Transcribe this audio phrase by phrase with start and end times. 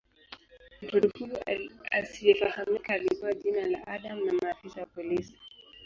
[0.81, 1.37] Mtoto huyu
[1.91, 5.37] asiyefahamika alipewa jina la "Adam" na maafisa wa polisi.